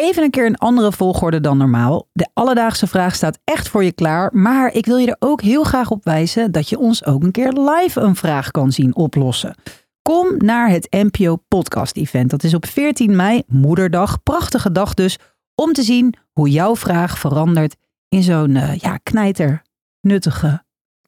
Even 0.00 0.22
een 0.22 0.30
keer 0.30 0.46
een 0.46 0.56
andere 0.56 0.92
volgorde 0.92 1.40
dan 1.40 1.56
normaal. 1.56 2.08
De 2.12 2.28
alledaagse 2.34 2.86
vraag 2.86 3.14
staat 3.14 3.38
echt 3.44 3.68
voor 3.68 3.84
je 3.84 3.92
klaar. 3.92 4.30
Maar 4.34 4.72
ik 4.72 4.86
wil 4.86 4.96
je 4.96 5.06
er 5.06 5.16
ook 5.28 5.42
heel 5.42 5.64
graag 5.64 5.90
op 5.90 6.04
wijzen 6.04 6.52
dat 6.52 6.68
je 6.68 6.78
ons 6.78 7.04
ook 7.04 7.22
een 7.22 7.30
keer 7.30 7.52
live 7.52 8.00
een 8.00 8.16
vraag 8.16 8.50
kan 8.50 8.72
zien 8.72 8.94
oplossen. 8.94 9.54
Kom 10.02 10.34
naar 10.36 10.68
het 10.68 10.86
NPO 10.90 11.36
Podcast 11.48 11.96
Event. 11.96 12.30
Dat 12.30 12.44
is 12.44 12.54
op 12.54 12.66
14 12.66 13.16
mei, 13.16 13.42
Moederdag. 13.46 14.22
Prachtige 14.22 14.72
dag 14.72 14.94
dus. 14.94 15.18
Om 15.54 15.72
te 15.72 15.82
zien 15.82 16.14
hoe 16.32 16.50
jouw 16.50 16.76
vraag 16.76 17.18
verandert 17.18 17.76
in 18.08 18.22
zo'n 18.22 18.54
uh, 18.54 18.76
ja, 18.76 18.96
knijter, 18.96 19.62
nuttige, 20.00 20.64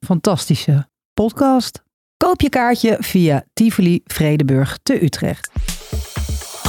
fantastische 0.07 0.89
podcast. 1.15 1.83
Koop 2.17 2.41
je 2.41 2.49
kaartje 2.49 2.97
via 3.01 3.45
Tivoli 3.53 4.01
Vredeburg 4.05 4.79
te 4.83 5.05
Utrecht. 5.05 5.51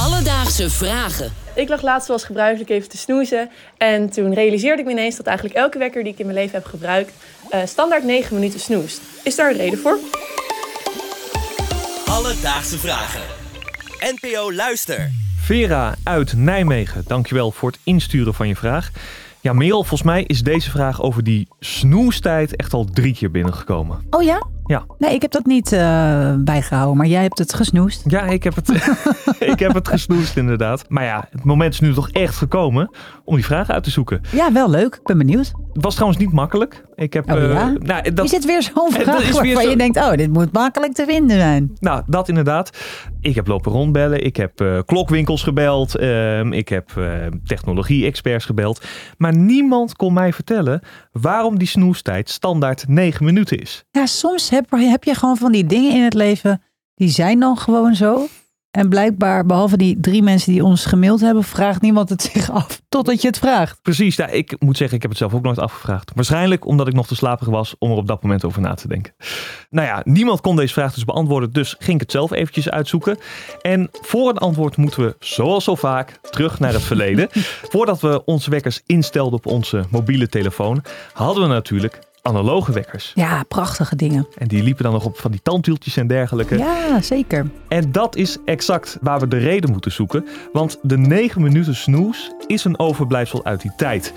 Alledaagse 0.04 0.70
vragen. 0.70 1.32
Ik 1.54 1.68
lag 1.68 1.82
laatst 1.82 2.06
zoals 2.06 2.24
gebruikelijk 2.24 2.70
even 2.70 2.88
te 2.88 2.96
snoezen. 2.96 3.50
En 3.76 4.10
toen 4.10 4.34
realiseerde 4.34 4.80
ik 4.80 4.86
me 4.86 4.92
ineens 4.92 5.16
dat 5.16 5.26
eigenlijk 5.26 5.56
elke 5.56 5.78
wekker 5.78 6.02
die 6.02 6.12
ik 6.12 6.18
in 6.18 6.26
mijn 6.26 6.38
leven 6.38 6.54
heb 6.54 6.64
gebruikt... 6.64 7.12
Uh, 7.54 7.60
standaard 7.64 8.04
9 8.04 8.34
minuten 8.34 8.60
snoest. 8.60 9.00
Is 9.22 9.36
daar 9.36 9.50
een 9.50 9.56
reden 9.56 9.78
voor? 9.78 9.98
Alledaagse 12.06 12.78
vragen. 12.78 13.20
NPO 14.00 14.52
Luister. 14.52 15.10
Vera 15.40 15.94
uit 16.02 16.36
Nijmegen, 16.36 17.04
dankjewel 17.06 17.50
voor 17.50 17.70
het 17.70 17.80
insturen 17.84 18.34
van 18.34 18.48
je 18.48 18.56
vraag. 18.56 18.90
Ja, 19.40 19.52
Merel, 19.52 19.78
volgens 19.84 20.02
mij 20.02 20.24
is 20.26 20.42
deze 20.42 20.70
vraag 20.70 21.02
over 21.02 21.24
die 21.24 21.48
snoestijd 21.60 22.56
echt 22.56 22.72
al 22.72 22.84
drie 22.84 23.14
keer 23.14 23.30
binnengekomen. 23.30 24.06
Oh 24.10 24.22
ja? 24.22 24.46
Ja. 24.66 24.84
Nee, 24.98 25.14
ik 25.14 25.22
heb 25.22 25.30
dat 25.30 25.46
niet 25.46 25.72
uh, 25.72 26.34
bijgehouden, 26.38 26.96
maar 26.96 27.06
jij 27.06 27.22
hebt 27.22 27.38
het 27.38 27.54
gesnoest. 27.54 28.02
Ja, 28.06 28.22
ik 28.22 28.44
heb 28.44 28.54
het, 28.54 28.68
ik 29.52 29.58
heb 29.58 29.74
het 29.74 29.88
gesnoest 29.88 30.36
inderdaad. 30.36 30.84
Maar 30.88 31.04
ja, 31.04 31.26
het 31.30 31.44
moment 31.44 31.72
is 31.72 31.80
nu 31.80 31.94
toch 31.94 32.10
echt 32.10 32.36
gekomen 32.36 32.90
om 33.24 33.34
die 33.34 33.44
vraag 33.44 33.70
uit 33.70 33.84
te 33.84 33.90
zoeken. 33.90 34.20
Ja, 34.32 34.52
wel 34.52 34.70
leuk. 34.70 34.94
Ik 34.94 35.02
ben 35.02 35.18
benieuwd. 35.18 35.52
Het 35.72 35.82
was 35.82 35.94
trouwens 35.94 36.20
niet 36.20 36.32
makkelijk. 36.32 36.84
Ik 36.94 37.12
heb, 37.12 37.30
oh, 37.32 37.38
ja? 37.38 37.70
uh, 37.70 37.76
nou, 37.78 38.12
dat, 38.12 38.24
is 38.24 38.30
het 38.30 38.44
weer 38.44 38.62
zo'n 38.62 38.92
vraag 38.92 39.04
waarvan 39.04 39.46
zo... 39.46 39.70
je 39.70 39.76
denkt, 39.76 39.96
oh, 39.96 40.12
dit 40.12 40.32
moet 40.32 40.52
makkelijk 40.52 40.92
te 40.92 41.04
vinden 41.08 41.36
zijn? 41.36 41.76
Nou, 41.80 42.02
dat 42.06 42.28
inderdaad. 42.28 42.70
Ik 43.20 43.34
heb 43.34 43.46
lopen 43.46 43.72
rondbellen. 43.72 44.24
Ik 44.24 44.36
heb 44.36 44.60
uh, 44.60 44.78
klokwinkels 44.86 45.42
gebeld. 45.42 46.00
Uh, 46.00 46.44
ik 46.50 46.68
heb 46.68 46.90
technologie-experts 47.44 48.44
gebeld. 48.44 48.84
Maar 49.18 49.36
niemand 49.36 49.96
kon 49.96 50.12
mij 50.12 50.32
vertellen 50.32 50.80
waarom 51.12 51.58
die 51.58 51.68
snoestijd 51.68 52.30
standaard 52.30 52.88
9 52.88 53.24
minuten 53.24 53.58
is. 53.58 53.84
Ja, 53.90 54.06
soms 54.06 54.50
heb, 54.50 54.70
heb 54.70 55.04
je 55.04 55.14
gewoon 55.14 55.36
van 55.36 55.52
die 55.52 55.66
dingen 55.66 55.94
in 55.94 56.02
het 56.02 56.14
leven, 56.14 56.62
die 56.94 57.08
zijn 57.08 57.40
dan 57.40 57.56
gewoon 57.56 57.94
zo. 57.94 58.26
En 58.74 58.88
blijkbaar, 58.88 59.46
behalve 59.46 59.76
die 59.76 60.00
drie 60.00 60.22
mensen 60.22 60.52
die 60.52 60.64
ons 60.64 60.86
gemaild 60.86 61.20
hebben, 61.20 61.44
vraagt 61.44 61.82
niemand 61.82 62.08
het 62.08 62.22
zich 62.22 62.50
af 62.50 62.80
totdat 62.88 63.20
je 63.20 63.26
het 63.26 63.38
vraagt. 63.38 63.82
Precies, 63.82 64.16
ja, 64.16 64.26
ik 64.26 64.56
moet 64.58 64.76
zeggen, 64.76 64.96
ik 64.96 65.02
heb 65.02 65.10
het 65.10 65.20
zelf 65.20 65.34
ook 65.34 65.42
nooit 65.42 65.58
afgevraagd. 65.58 66.10
Waarschijnlijk 66.14 66.66
omdat 66.66 66.86
ik 66.86 66.94
nog 66.94 67.06
te 67.06 67.14
slaperig 67.14 67.52
was 67.52 67.74
om 67.78 67.90
er 67.90 67.96
op 67.96 68.06
dat 68.06 68.22
moment 68.22 68.44
over 68.44 68.60
na 68.60 68.74
te 68.74 68.88
denken. 68.88 69.14
Nou 69.70 69.86
ja, 69.86 70.00
niemand 70.04 70.40
kon 70.40 70.56
deze 70.56 70.72
vraag 70.72 70.94
dus 70.94 71.04
beantwoorden, 71.04 71.52
dus 71.52 71.76
ging 71.78 71.94
ik 71.94 72.00
het 72.00 72.10
zelf 72.10 72.32
eventjes 72.32 72.70
uitzoeken. 72.70 73.18
En 73.62 73.88
voor 73.92 74.28
een 74.28 74.38
antwoord 74.38 74.76
moeten 74.76 75.04
we, 75.04 75.16
zoals 75.18 75.64
zo 75.64 75.74
vaak, 75.74 76.18
terug 76.30 76.58
naar 76.58 76.72
het 76.72 76.82
verleden. 76.82 77.28
Voordat 77.72 78.00
we 78.00 78.24
onze 78.24 78.50
wekkers 78.50 78.82
instelden 78.86 79.38
op 79.38 79.46
onze 79.46 79.84
mobiele 79.90 80.28
telefoon, 80.28 80.82
hadden 81.12 81.42
we 81.42 81.48
natuurlijk 81.48 81.98
analoge 82.24 82.72
wekkers. 82.72 83.12
Ja, 83.14 83.42
prachtige 83.48 83.96
dingen. 83.96 84.26
En 84.38 84.48
die 84.48 84.62
liepen 84.62 84.84
dan 84.84 84.92
nog 84.92 85.04
op 85.04 85.18
van 85.18 85.30
die 85.30 85.40
tandwieltjes 85.42 85.96
en 85.96 86.06
dergelijke. 86.06 86.58
Ja, 86.58 87.02
zeker. 87.02 87.46
En 87.68 87.92
dat 87.92 88.16
is 88.16 88.36
exact 88.44 88.98
waar 89.00 89.20
we 89.20 89.28
de 89.28 89.38
reden 89.38 89.70
moeten 89.70 89.92
zoeken. 89.92 90.26
Want 90.52 90.78
de 90.82 90.98
9 90.98 91.42
minuten 91.42 91.74
snoes 91.74 92.30
is 92.46 92.64
een 92.64 92.78
overblijfsel 92.78 93.44
uit 93.44 93.62
die 93.62 93.72
tijd. 93.76 94.12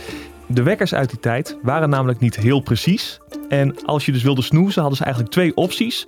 De 0.47 0.64
wekkers 0.64 0.94
uit 0.94 1.09
die 1.09 1.19
tijd 1.19 1.58
waren 1.61 1.89
namelijk 1.89 2.19
niet 2.19 2.36
heel 2.36 2.59
precies. 2.59 3.19
En 3.49 3.86
als 3.86 4.05
je 4.05 4.11
dus 4.11 4.23
wilde 4.23 4.42
snoezen, 4.42 4.81
hadden 4.81 4.97
ze 4.97 5.03
eigenlijk 5.03 5.33
twee 5.33 5.55
opties. 5.55 6.04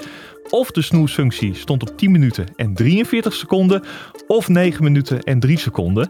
Of 0.50 0.72
de 0.72 0.81
snoesfunctie 0.81 1.56
stond 1.56 1.81
op 1.81 1.97
10 1.97 2.12
minuten 2.12 2.46
en 2.56 2.73
43 2.73 3.34
seconden, 3.34 3.84
of 4.28 4.47
9 4.47 4.84
minuten 4.84 5.23
en 5.23 5.40
3 5.40 5.57
seconden. 5.57 6.09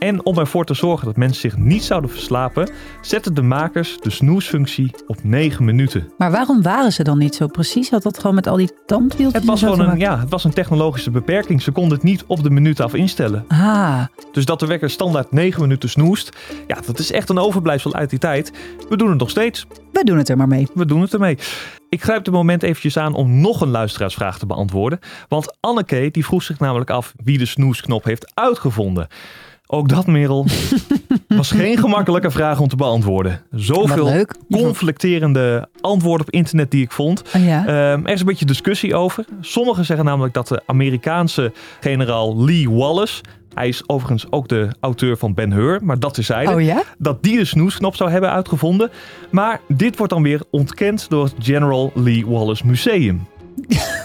En 0.00 0.24
om 0.24 0.38
ervoor 0.38 0.64
te 0.64 0.74
zorgen 0.74 1.06
dat 1.06 1.16
mensen 1.16 1.40
zich 1.40 1.56
niet 1.56 1.84
zouden 1.84 2.10
verslapen, 2.10 2.70
zetten 3.00 3.34
de 3.34 3.42
makers 3.42 3.98
de 4.00 4.10
snoesfunctie 4.10 4.94
op 5.06 5.24
9 5.24 5.64
minuten. 5.64 6.12
Maar 6.18 6.30
waarom 6.30 6.62
waren 6.62 6.92
ze 6.92 7.02
dan 7.02 7.18
niet 7.18 7.34
zo 7.34 7.46
precies? 7.46 7.90
Had 7.90 8.02
dat 8.02 8.18
gewoon 8.18 8.34
met 8.34 8.46
al 8.46 8.56
die 8.56 8.70
tandwieltjes? 8.86 9.32
Het 9.32 9.44
was 9.44 9.60
gewoon 9.60 9.80
een, 9.80 9.98
ja, 9.98 10.18
het 10.18 10.30
was 10.30 10.44
een 10.44 10.52
technologische 10.52 11.10
beperking. 11.10 11.62
Ze 11.62 11.70
konden 11.70 11.92
het 11.92 12.02
niet 12.02 12.24
op 12.26 12.42
de 12.42 12.50
minuut 12.50 12.80
af 12.80 12.94
instellen. 12.94 13.44
Ah. 13.48 14.02
Dus 14.32 14.44
dat 14.44 14.60
de 14.60 14.66
wekker 14.66 14.90
standaard 14.90 15.32
9 15.32 15.60
minuten 15.60 15.88
snoest, 15.88 16.36
ja, 16.66 16.78
dat 16.86 16.98
is 16.98 17.12
echt 17.12 17.28
een 17.28 17.38
overblijfsel 17.38 17.94
uit 17.94 18.10
die 18.10 18.18
tijd. 18.18 18.52
We 18.88 18.96
doen 18.96 19.08
het 19.08 19.18
nog 19.18 19.30
steeds. 19.30 19.66
We 19.92 20.04
doen 20.04 20.18
het 20.18 20.28
er 20.28 20.36
maar 20.36 20.48
mee. 20.48 20.68
We 20.74 20.84
doen 20.84 21.00
het 21.00 21.12
ermee. 21.12 21.38
Ik 21.88 22.02
grijp 22.02 22.24
het 22.24 22.34
moment 22.34 22.62
eventjes 22.62 22.96
aan 22.96 23.14
om 23.14 23.40
nog 23.40 23.60
een 23.60 23.70
luisteraarsvraag 23.70 24.38
te 24.38 24.46
beantwoorden. 24.46 24.98
Want 25.28 25.56
Anneke 25.60 26.08
die 26.10 26.24
vroeg 26.24 26.42
zich 26.42 26.58
namelijk 26.58 26.90
af 26.90 27.14
wie 27.24 27.38
de 27.38 27.46
snoesknop 27.46 28.04
heeft 28.04 28.30
uitgevonden. 28.34 29.08
Ook 29.72 29.88
dat, 29.88 30.06
Merel, 30.06 30.46
was 31.28 31.50
geen 31.50 31.78
gemakkelijke 31.78 32.30
vraag 32.30 32.60
om 32.60 32.68
te 32.68 32.76
beantwoorden. 32.76 33.42
Zoveel 33.50 34.26
conflicterende 34.50 35.68
antwoorden 35.80 36.26
op 36.26 36.32
internet 36.32 36.70
die 36.70 36.82
ik 36.82 36.92
vond. 36.92 37.22
Oh 37.36 37.44
ja? 37.44 37.92
um, 37.92 38.06
er 38.06 38.12
is 38.12 38.20
een 38.20 38.26
beetje 38.26 38.44
discussie 38.44 38.94
over. 38.94 39.24
Sommigen 39.40 39.84
zeggen 39.84 40.04
namelijk 40.04 40.34
dat 40.34 40.48
de 40.48 40.62
Amerikaanse 40.66 41.52
generaal 41.80 42.44
Lee 42.44 42.70
Wallace 42.70 43.22
hij 43.54 43.68
is 43.68 43.88
overigens 43.88 44.26
ook 44.30 44.48
de 44.48 44.68
auteur 44.80 45.16
van 45.16 45.34
Ben 45.34 45.52
Hur, 45.52 45.78
maar 45.82 45.98
dat 45.98 46.18
is 46.18 46.28
hij. 46.28 46.46
Oh 46.54 46.62
ja? 46.62 46.82
Dat 46.98 47.22
die 47.22 47.38
de 47.38 47.44
snoesknop 47.44 47.96
zou 47.96 48.10
hebben 48.10 48.30
uitgevonden. 48.30 48.90
Maar 49.30 49.60
dit 49.68 49.96
wordt 49.96 50.12
dan 50.12 50.22
weer 50.22 50.42
ontkend 50.50 51.06
door 51.08 51.24
het 51.24 51.34
General 51.38 51.90
Lee 51.94 52.26
Wallace 52.26 52.66
Museum. 52.66 53.26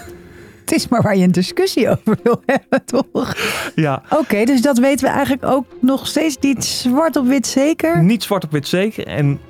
Het 0.66 0.74
is 0.74 0.88
maar 0.88 1.02
waar 1.02 1.16
je 1.16 1.24
een 1.24 1.32
discussie 1.32 1.88
over 1.90 2.18
wil 2.22 2.42
hebben, 2.46 2.84
toch? 2.84 3.36
Ja. 3.74 4.02
Oké, 4.10 4.44
dus 4.44 4.62
dat 4.62 4.78
weten 4.78 5.06
we 5.06 5.12
eigenlijk 5.12 5.44
ook 5.44 5.66
nog 5.80 6.06
steeds 6.06 6.36
niet 6.40 6.64
zwart 6.64 7.16
op 7.16 7.26
wit 7.26 7.46
zeker? 7.46 8.02
Niet 8.02 8.22
zwart 8.22 8.44
op 8.44 8.50
wit 8.50 8.68
zeker. 8.68 9.06
En 9.06 9.40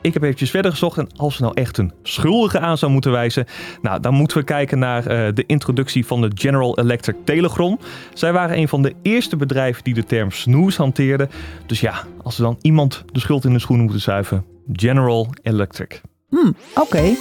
ik 0.00 0.14
heb 0.14 0.22
eventjes 0.22 0.50
verder 0.50 0.70
gezocht 0.70 0.98
en 0.98 1.08
als 1.16 1.38
we 1.38 1.42
nou 1.44 1.54
echt 1.56 1.78
een 1.78 1.92
schuldige 2.02 2.60
aan 2.60 2.78
zou 2.78 2.92
moeten 2.92 3.10
wijzen, 3.10 3.46
nou, 3.82 4.00
dan 4.00 4.14
moeten 4.14 4.38
we 4.38 4.44
kijken 4.44 4.78
naar 4.78 5.02
uh, 5.02 5.28
de 5.34 5.44
introductie 5.46 6.06
van 6.06 6.20
de 6.20 6.30
General 6.34 6.78
Electric 6.78 7.16
Telecron. 7.24 7.78
Zij 8.14 8.32
waren 8.32 8.58
een 8.58 8.68
van 8.68 8.82
de 8.82 8.94
eerste 9.02 9.36
bedrijven 9.36 9.84
die 9.84 9.94
de 9.94 10.04
term 10.04 10.30
snoes 10.30 10.76
hanteerden. 10.76 11.30
Dus 11.66 11.80
ja, 11.80 11.94
als 12.22 12.36
we 12.36 12.42
dan 12.42 12.58
iemand 12.60 13.04
de 13.12 13.20
schuld 13.20 13.44
in 13.44 13.52
de 13.52 13.58
schoenen 13.58 13.84
moeten 13.84 14.02
zuiven, 14.02 14.44
General 14.72 15.28
Electric. 15.42 16.00
Hmm, 16.28 16.56
Oké. 16.74 17.14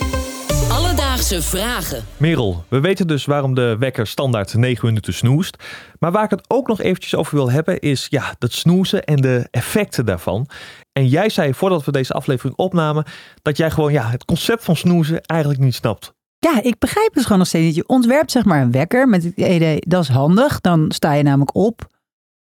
Alledaagse 1.15 1.57
vragen. 1.57 2.03
Merel, 2.17 2.65
we 2.67 2.79
weten 2.79 3.07
dus 3.07 3.25
waarom 3.25 3.53
de 3.53 3.75
wekker 3.79 4.07
standaard 4.07 4.53
9 4.53 4.85
minuten 4.85 5.13
snoest. 5.13 5.63
Maar 5.99 6.11
waar 6.11 6.23
ik 6.23 6.29
het 6.29 6.49
ook 6.49 6.67
nog 6.67 6.81
eventjes 6.81 7.15
over 7.15 7.35
wil 7.35 7.51
hebben 7.51 7.79
is 7.79 8.07
ja, 8.09 8.35
dat 8.37 8.51
snoezen 8.51 9.03
en 9.03 9.15
de 9.15 9.47
effecten 9.51 10.05
daarvan. 10.05 10.47
En 10.91 11.07
jij 11.07 11.29
zei 11.29 11.53
voordat 11.53 11.85
we 11.85 11.91
deze 11.91 12.13
aflevering 12.13 12.57
opnamen 12.57 13.05
dat 13.41 13.57
jij 13.57 13.71
gewoon 13.71 13.91
ja, 13.91 14.09
het 14.09 14.25
concept 14.25 14.63
van 14.63 14.75
snoezen 14.75 15.21
eigenlijk 15.21 15.61
niet 15.61 15.75
snapt. 15.75 16.13
Ja, 16.39 16.61
ik 16.61 16.79
begrijp 16.79 17.13
het 17.13 17.23
gewoon 17.23 17.37
nog 17.37 17.47
steeds 17.47 17.65
niet. 17.65 17.75
Je 17.75 17.87
ontwerpt 17.87 18.31
zeg 18.31 18.45
maar 18.45 18.61
een 18.61 18.71
wekker 18.71 19.07
met 19.07 19.23
het 19.23 19.35
idee, 19.35 19.79
dat 19.79 20.03
is 20.03 20.09
handig. 20.09 20.61
Dan 20.61 20.91
sta 20.91 21.13
je 21.13 21.23
namelijk 21.23 21.55
op. 21.55 21.87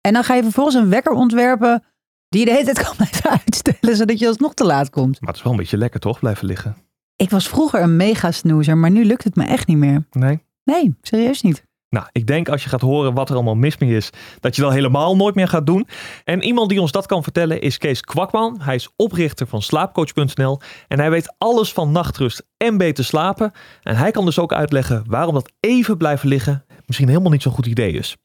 En 0.01 0.13
dan 0.13 0.23
ga 0.23 0.35
je 0.35 0.43
vervolgens 0.43 0.75
een 0.75 0.89
wekker 0.89 1.13
ontwerpen 1.13 1.83
die 2.27 2.39
je 2.39 2.45
de 2.45 2.51
hele 2.51 2.65
tijd 2.73 2.85
kan 2.85 2.95
blijven 2.95 3.29
uitstellen, 3.45 3.95
zodat 3.95 4.19
je 4.19 4.27
alsnog 4.27 4.53
te 4.53 4.65
laat 4.65 4.89
komt. 4.89 5.19
Maar 5.19 5.29
het 5.29 5.37
is 5.37 5.43
wel 5.43 5.51
een 5.51 5.59
beetje 5.59 5.77
lekker 5.77 5.99
toch, 5.99 6.19
blijven 6.19 6.45
liggen. 6.45 6.88
Ik 7.19 7.29
was 7.29 7.47
vroeger 7.47 7.81
een 7.81 7.95
mega 7.95 8.31
snoezer, 8.31 8.77
maar 8.77 8.91
nu 8.91 9.05
lukt 9.05 9.23
het 9.23 9.35
me 9.35 9.43
echt 9.43 9.67
niet 9.67 9.77
meer. 9.77 10.07
Nee? 10.11 10.43
Nee, 10.63 10.95
serieus 11.01 11.41
niet. 11.41 11.63
Nou, 11.89 12.07
ik 12.11 12.27
denk 12.27 12.49
als 12.49 12.63
je 12.63 12.69
gaat 12.69 12.81
horen 12.81 13.13
wat 13.13 13.29
er 13.29 13.35
allemaal 13.35 13.55
mis 13.55 13.77
mee 13.77 13.95
is, 13.95 14.09
dat 14.39 14.55
je 14.55 14.61
dat 14.61 14.71
helemaal 14.71 15.15
nooit 15.15 15.35
meer 15.35 15.47
gaat 15.47 15.65
doen. 15.65 15.87
En 16.23 16.43
iemand 16.43 16.69
die 16.69 16.81
ons 16.81 16.91
dat 16.91 17.05
kan 17.05 17.23
vertellen 17.23 17.61
is 17.61 17.77
Kees 17.77 18.01
Kwakman. 18.01 18.61
Hij 18.61 18.75
is 18.75 18.89
oprichter 18.95 19.47
van 19.47 19.61
slaapcoach.nl 19.61 20.59
en 20.87 20.99
hij 20.99 21.09
weet 21.09 21.33
alles 21.37 21.73
van 21.73 21.91
nachtrust 21.91 22.43
en 22.57 22.77
beter 22.77 23.03
slapen. 23.03 23.51
En 23.83 23.95
hij 23.95 24.11
kan 24.11 24.25
dus 24.25 24.39
ook 24.39 24.53
uitleggen 24.53 25.03
waarom 25.07 25.33
dat 25.33 25.51
even 25.59 25.97
blijven 25.97 26.27
liggen 26.27 26.65
misschien 26.85 27.07
helemaal 27.07 27.31
niet 27.31 27.41
zo'n 27.41 27.53
goed 27.53 27.65
idee 27.65 27.91
is. 27.91 28.17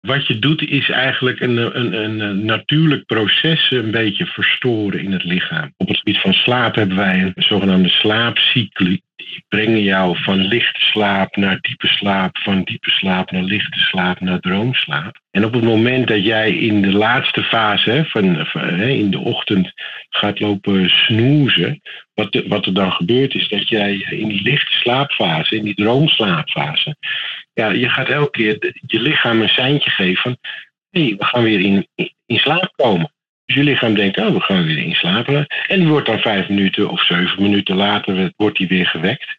Wat 0.00 0.26
je 0.26 0.38
doet 0.38 0.62
is 0.62 0.90
eigenlijk 0.90 1.40
een, 1.40 1.78
een, 1.78 2.22
een, 2.22 2.44
natuurlijk 2.44 3.06
proces 3.06 3.70
een 3.70 3.90
beetje 3.90 4.26
verstoren 4.26 5.00
in 5.00 5.12
het 5.12 5.24
lichaam. 5.24 5.72
Op 5.76 5.88
het 5.88 5.96
gebied 5.96 6.18
van 6.18 6.32
slaap 6.32 6.74
hebben 6.74 6.96
wij 6.96 7.22
een 7.22 7.32
zogenaamde 7.34 7.88
slaapcycli. 7.88 9.00
Die 9.16 9.44
brengen 9.48 9.82
jou 9.82 10.16
van 10.22 10.36
lichte 10.36 10.80
slaap 10.80 11.36
naar 11.36 11.58
diepe 11.60 11.86
slaap, 11.86 12.38
van 12.38 12.62
diepe 12.62 12.90
slaap 12.90 13.30
naar 13.30 13.42
lichte 13.42 13.78
slaap 13.78 14.20
naar 14.20 14.40
droomslaap. 14.40 15.20
En 15.30 15.44
op 15.44 15.52
het 15.52 15.62
moment 15.62 16.08
dat 16.08 16.24
jij 16.24 16.50
in 16.50 16.82
de 16.82 16.92
laatste 16.92 17.42
fase 17.42 18.04
van, 18.08 18.46
in 18.80 19.10
de 19.10 19.18
ochtend 19.18 19.72
gaat 20.08 20.40
lopen 20.40 20.88
snoezen, 20.88 21.80
wat, 22.14 22.42
wat 22.46 22.66
er 22.66 22.74
dan 22.74 22.92
gebeurt 22.92 23.34
is 23.34 23.48
dat 23.48 23.68
jij 23.68 23.94
in 23.96 24.28
die 24.28 24.42
lichte 24.42 24.72
slaapfase, 24.72 25.56
in 25.56 25.64
die 25.64 25.74
droomslaapfase, 25.74 26.96
ja, 27.60 27.68
je 27.68 27.88
gaat 27.88 28.08
elke 28.08 28.30
keer 28.30 28.74
je 28.86 29.00
lichaam 29.00 29.40
een 29.40 29.48
seintje 29.48 29.90
geven 29.90 30.22
van 30.22 30.36
hey, 30.90 31.14
we 31.18 31.24
gaan 31.24 31.42
weer 31.42 31.60
in, 31.60 31.88
in, 32.26 32.38
slaap 32.38 32.72
komen. 32.76 33.12
Dus 33.44 33.56
je 33.56 33.62
lichaam 33.62 33.94
denkt, 33.94 34.18
oh, 34.18 34.32
we 34.32 34.40
gaan 34.40 34.64
weer 34.64 34.78
in 34.78 34.94
slaap. 34.94 35.26
En 35.26 35.78
die 35.78 35.88
wordt 35.88 36.06
dan 36.06 36.18
vijf 36.18 36.48
minuten 36.48 36.90
of 36.90 37.04
zeven 37.04 37.42
minuten 37.42 37.76
later 37.76 38.32
wordt 38.36 38.58
die 38.58 38.68
weer 38.68 38.86
gewekt. 38.86 39.36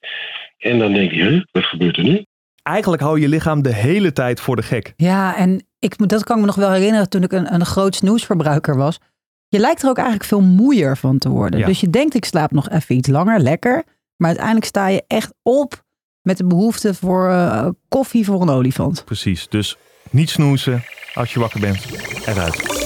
En 0.57 0.79
dan 0.79 0.94
denk 0.94 1.12
je, 1.12 1.23
huh, 1.23 1.41
wat 1.51 1.63
gebeurt 1.63 1.97
er 1.97 2.03
nu? 2.03 2.25
Eigenlijk 2.63 3.01
hou 3.01 3.19
je 3.19 3.27
lichaam 3.27 3.62
de 3.62 3.73
hele 3.73 4.13
tijd 4.13 4.39
voor 4.41 4.56
de 4.56 4.63
gek. 4.63 4.94
Ja, 4.95 5.38
en 5.38 5.65
ik, 5.79 6.09
dat 6.09 6.23
kan 6.23 6.35
ik 6.35 6.41
me 6.41 6.47
nog 6.47 6.56
wel 6.56 6.71
herinneren 6.71 7.09
toen 7.09 7.23
ik 7.23 7.31
een, 7.31 7.53
een 7.53 7.65
groot 7.65 7.95
snoesverbruiker 7.95 8.77
was. 8.77 9.00
Je 9.47 9.59
lijkt 9.59 9.83
er 9.83 9.89
ook 9.89 9.97
eigenlijk 9.97 10.27
veel 10.27 10.41
moeier 10.41 10.97
van 10.97 11.18
te 11.18 11.29
worden. 11.29 11.59
Ja. 11.59 11.65
Dus 11.65 11.79
je 11.79 11.89
denkt, 11.89 12.15
ik 12.15 12.25
slaap 12.25 12.51
nog 12.51 12.69
even 12.69 12.95
iets 12.95 13.09
langer, 13.09 13.39
lekker. 13.39 13.83
Maar 14.18 14.27
uiteindelijk 14.27 14.65
sta 14.65 14.88
je 14.88 15.03
echt 15.07 15.33
op 15.44 15.83
met 16.21 16.38
de 16.38 16.45
behoefte 16.45 16.94
voor 16.94 17.29
eh, 17.29 17.68
koffie 17.88 18.25
voor 18.25 18.41
een 18.41 18.50
olifant. 18.50 19.06
Precies, 19.06 19.47
dus 19.50 19.77
niet 20.09 20.29
snoezen 20.29 20.83
als 21.13 21.33
je 21.33 21.39
wakker 21.39 21.59
bent. 21.59 21.85
Eruit. 22.25 22.79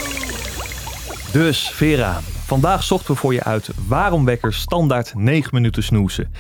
Dus 1.32 1.70
Vera, 1.70 2.20
vandaag 2.22 2.84
zochten 2.84 3.14
we 3.14 3.20
voor 3.20 3.34
je 3.34 3.44
uit 3.44 3.70
waarom 3.88 4.26
wekkers 4.26 4.60
standaard 4.60 5.16
9 5.16 5.50
minuten 5.54 5.84
snoezen. 5.84 6.32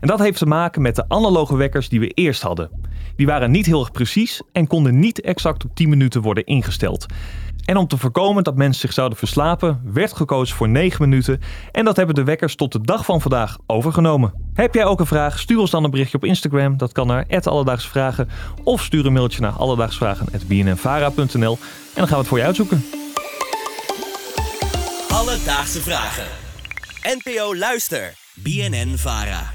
En 0.00 0.08
dat 0.08 0.18
heeft 0.18 0.38
te 0.38 0.46
maken 0.46 0.82
met 0.82 0.96
de 0.96 1.04
analoge 1.08 1.56
wekkers 1.56 1.88
die 1.88 2.00
we 2.00 2.08
eerst 2.08 2.42
hadden. 2.42 2.70
Die 3.16 3.26
waren 3.26 3.50
niet 3.50 3.66
heel 3.66 3.80
erg 3.80 3.92
precies 3.92 4.42
en 4.52 4.66
konden 4.66 4.98
niet 4.98 5.20
exact 5.20 5.64
op 5.64 5.74
10 5.74 5.88
minuten 5.88 6.22
worden 6.22 6.44
ingesteld. 6.44 7.06
En 7.64 7.76
om 7.76 7.86
te 7.86 7.98
voorkomen 7.98 8.44
dat 8.44 8.56
mensen 8.56 8.80
zich 8.80 8.92
zouden 8.92 9.18
verslapen, 9.18 9.80
werd 9.84 10.12
gekozen 10.12 10.56
voor 10.56 10.68
9 10.68 11.08
minuten. 11.08 11.40
En 11.72 11.84
dat 11.84 11.96
hebben 11.96 12.14
de 12.14 12.24
wekkers 12.24 12.54
tot 12.54 12.72
de 12.72 12.80
dag 12.80 13.04
van 13.04 13.20
vandaag 13.20 13.58
overgenomen. 13.66 14.32
Heb 14.54 14.74
jij 14.74 14.84
ook 14.84 15.00
een 15.00 15.06
vraag? 15.06 15.38
Stuur 15.38 15.58
ons 15.58 15.70
dan 15.70 15.84
een 15.84 15.90
berichtje 15.90 16.16
op 16.16 16.24
Instagram. 16.24 16.76
Dat 16.76 16.92
kan 16.92 17.06
naar 17.06 17.26
Alledaagse 17.42 17.88
Vragen. 17.88 18.28
Of 18.64 18.82
stuur 18.82 19.06
een 19.06 19.12
mailtje 19.12 19.40
naar 19.40 19.52
alledaagsvragen.bnnvara.nl. 19.52 21.58
En 21.94 21.94
dan 21.94 22.06
gaan 22.06 22.08
we 22.08 22.16
het 22.16 22.26
voor 22.26 22.38
je 22.38 22.44
uitzoeken. 22.44 22.84
Alledaagse 25.08 25.80
vragen. 25.80 26.26
NPO 27.02 27.56
Luister. 27.56 28.14
BNN 28.34 28.94
Vara. 28.96 29.53